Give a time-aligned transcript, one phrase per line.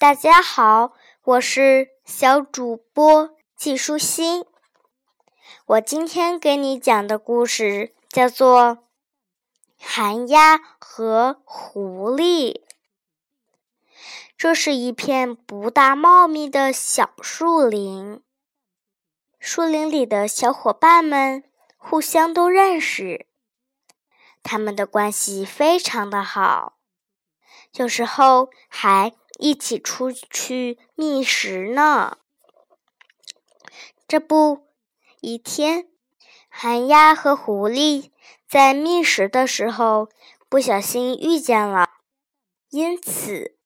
[0.00, 0.94] 大家好，
[1.24, 4.46] 我是小主播季舒心。
[5.66, 8.62] 我今天给你讲的故事叫做
[9.78, 12.54] 《寒鸦和狐狸》。
[14.38, 18.22] 这是一片不大茂密的小树林，
[19.38, 21.44] 树林里的小伙伴们
[21.76, 23.26] 互相都认识，
[24.42, 26.78] 他们的关系非常的好，
[27.74, 32.18] 有时候还一起出去觅食呢。
[34.06, 34.66] 这不，
[35.20, 35.88] 一天，
[36.48, 38.10] 寒鸦和狐狸
[38.48, 40.08] 在觅食的时候
[40.48, 41.90] 不小心遇见了，
[42.68, 43.56] 因此。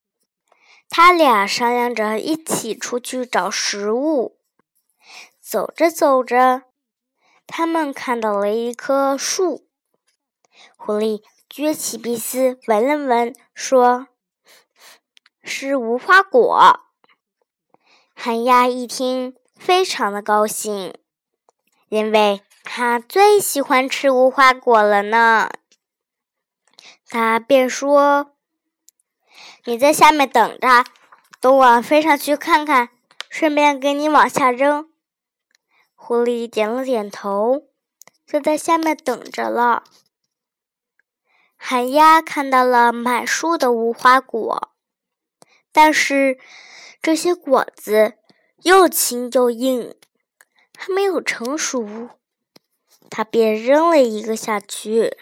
[0.89, 4.39] 他俩商量着一起出去找食物。
[5.41, 6.63] 走着走着，
[7.47, 9.67] 他们看到了一棵树。
[10.77, 14.07] 狐狸撅起鼻子闻了闻，说
[15.45, 16.81] ：“是无花果。”
[18.17, 20.95] 寒鸦一听，非常的高兴，
[21.89, 25.51] 因为他最喜欢吃无花果了呢。
[27.09, 28.33] 他便说。
[29.67, 30.85] 你在下面等着，
[31.41, 32.91] 等我飞上去看看，
[33.31, 34.91] 顺便给你往下扔。
[35.95, 37.63] 狐狸点了点头，
[38.27, 39.85] 就在下面等着了。
[41.57, 44.74] 寒鸦看到了满树的无花果，
[45.75, 46.39] 但是
[47.03, 48.15] 这些果子
[48.63, 49.95] 又轻又硬，
[50.79, 52.11] 还没有成熟，
[53.11, 55.19] 他便扔了一个下去。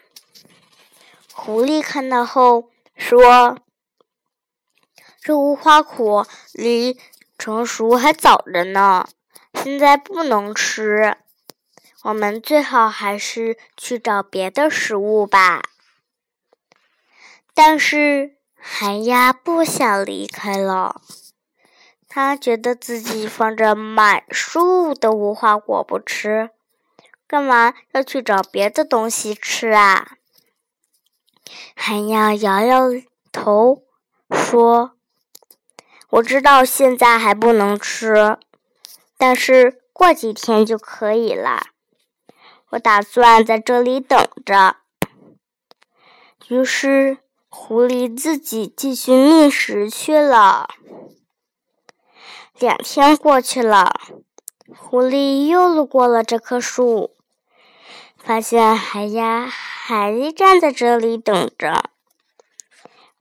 [1.32, 3.58] 狐狸看到后说。
[5.24, 6.98] 这无花果离
[7.38, 9.08] 成熟还早着呢，
[9.54, 11.16] 现在不能吃。
[12.02, 15.62] 我们最好还是去找别的食物吧。
[17.54, 21.02] 但是寒鸦不想离开了，
[22.08, 26.50] 他觉得自己放着满树的无花果不吃，
[27.26, 30.12] 干嘛要去找别的东西吃啊？
[31.74, 32.88] 寒鸦摇摇
[33.32, 33.82] 头
[34.30, 34.92] 说。
[36.10, 38.38] 我知道现在还不能吃，
[39.18, 41.68] 但是过几天就可以了。
[42.70, 44.76] 我打算在这里等着。
[46.48, 47.18] 于是，
[47.54, 50.70] 狐狸自己继续觅食去了。
[52.58, 54.00] 两天过去了，
[54.74, 57.14] 狐狸又路过了这棵树，
[58.16, 61.90] 发现寒鸦还站在这里等着。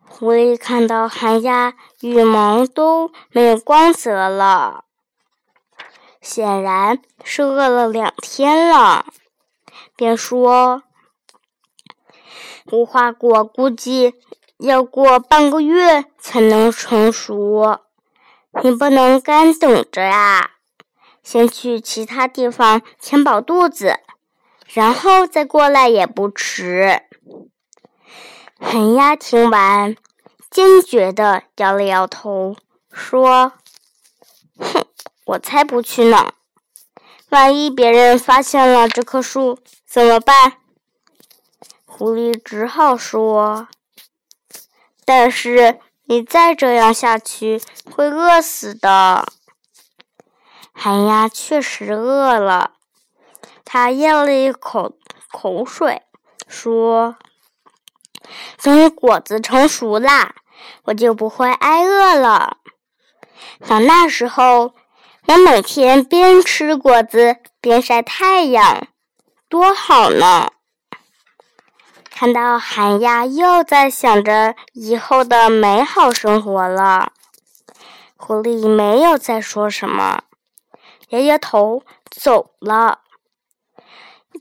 [0.08, 4.86] 狐狸看到寒鸦羽毛都没有光泽了，
[6.22, 9.08] 显然是饿了两天了，
[9.98, 10.84] 便说
[12.72, 14.14] ：“无花果估计
[14.58, 17.80] 要过半个月才能成熟，
[18.64, 20.52] 你不能干等着呀，
[21.24, 24.00] 先去其他地方填饱肚子，
[24.68, 27.02] 然后再过来也不迟。”
[28.60, 29.96] 寒鸦听完。
[30.52, 32.58] 坚决的摇了摇头，
[32.92, 33.54] 说
[34.60, 34.86] ：“哼，
[35.24, 36.34] 我才不去呢！
[37.30, 40.58] 万一别人发现了这棵树怎么办？”
[41.94, 43.68] 狐狸只好说
[45.04, 49.28] ：“但是你再这样下去会饿死的。”
[50.74, 52.72] 寒鸦确实饿了，
[53.66, 54.94] 它咽了一口
[55.30, 56.02] 口水，
[56.48, 57.18] 说
[58.64, 60.36] ：“等果子成熟啦。”
[60.86, 62.58] 我就不会挨饿了。
[63.68, 64.74] 到那时候，
[65.28, 68.88] 我每天边吃果子边晒太阳，
[69.50, 70.52] 多好呢！
[72.22, 77.14] 看到寒鸦又在想着以后的美好生活了，
[78.16, 80.22] 狐狸没有再说什么，
[81.10, 83.00] 摇摇头走了。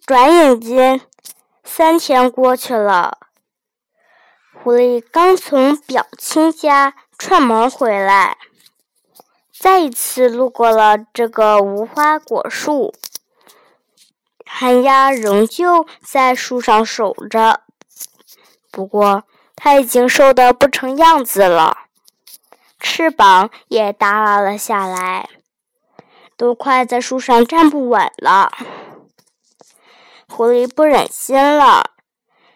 [0.06, 1.00] 转眼间，
[1.64, 3.16] 三天过去了。
[4.62, 8.36] 狐狸刚从表亲家串门回来，
[9.58, 12.92] 再一次路过了这个无花果树。
[14.44, 17.62] 寒鸦仍旧在树上守着，
[18.70, 19.24] 不过
[19.56, 21.78] 它已经瘦得不成样子了，
[22.78, 25.28] 翅膀也耷拉了下来，
[26.36, 28.52] 都快在树上站不稳了。
[30.28, 31.90] 狐狸不忍心了，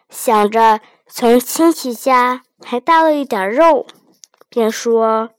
[0.08, 0.80] 想着。
[1.06, 3.86] 从亲戚家还带了一点肉，
[4.48, 5.30] 便说：“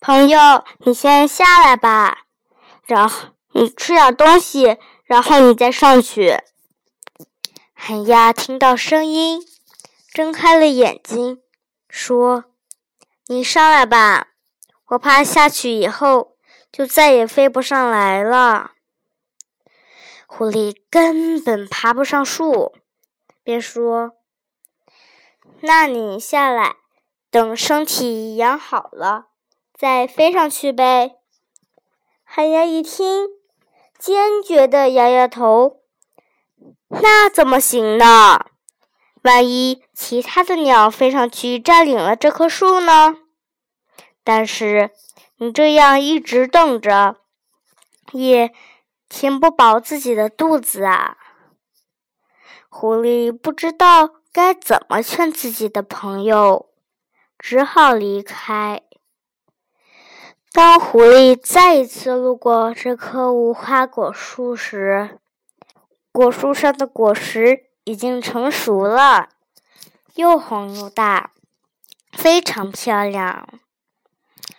[0.00, 2.20] 朋友，你先下来吧，
[2.86, 6.38] 然后你吃点东西，然后你再上去。”
[7.82, 9.40] 寒鸦听到声音，
[10.12, 11.40] 睁开了眼睛，
[11.88, 12.44] 说
[13.26, 14.28] ：“你上来吧，
[14.88, 16.36] 我怕下去以后
[16.70, 18.72] 就再也飞不上来了。”
[20.28, 22.74] 狐狸根本爬不上树，
[23.42, 24.12] 便说
[25.62, 26.76] ：“那你下来，
[27.30, 29.28] 等身体养好了
[29.72, 31.16] 再飞上去呗。”
[32.22, 33.26] 海鸭一听，
[33.98, 35.79] 坚决的摇摇头
[36.90, 38.46] ：“那怎么行呢？
[39.22, 43.16] 万一其他的鸟飞上去占领了这棵树呢？
[44.22, 44.90] 但是
[45.38, 47.16] 你这样一直等着，
[48.12, 48.52] 也……”
[49.12, 51.16] 填不饱自己的肚子啊！
[52.68, 56.70] 狐狸不知道该怎么劝自己的朋友，
[57.36, 58.82] 只好离开。
[60.52, 65.18] 当狐狸再一次路过这棵无花果树时，
[66.12, 69.28] 果树上的果实已经成熟了，
[70.14, 71.32] 又红又大，
[72.12, 73.48] 非常漂亮。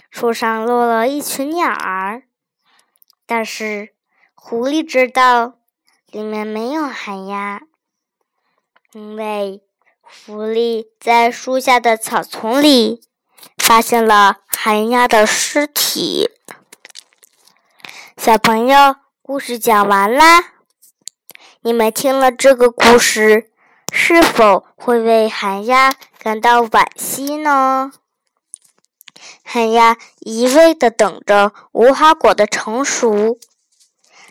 [0.09, 2.23] 树上落了一群鸟儿，
[3.25, 3.93] 但是。
[4.43, 5.59] 狐狸知道
[6.07, 7.61] 里面没有寒鸦，
[8.91, 9.61] 因为
[10.01, 13.01] 狐狸在树下的草丛里
[13.55, 16.27] 发现了寒鸦的尸体。
[18.17, 20.60] 小朋友，故事讲完啦。
[21.63, 23.51] 你们听了这个故事，
[23.91, 27.91] 是否会为寒鸦感到惋惜呢？
[29.43, 33.37] 寒鸦一味的等着无花果的成熟。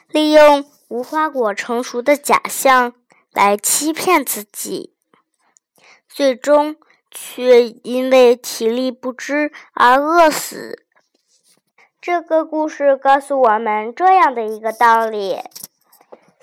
[0.09, 2.94] 利用无花果成熟的假象
[3.31, 4.93] 来欺骗自己，
[6.09, 6.75] 最终
[7.12, 10.85] 却因为体力不支而饿死。
[12.00, 15.38] 这个故事告诉我们这样的一个道理：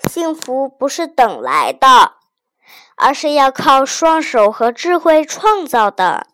[0.08, 2.14] 幸福不是等来的，
[2.96, 6.26] 而是要靠双手和智慧创造的。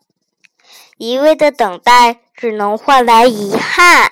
[0.97, 4.11] 一味的等待，只能换来遗憾。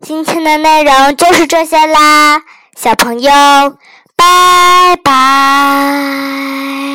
[0.00, 2.42] 今天的内容就是这些啦，
[2.74, 3.30] 小朋友，
[4.16, 6.91] 拜拜。